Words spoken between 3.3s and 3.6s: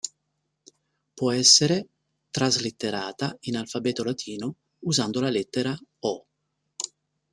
in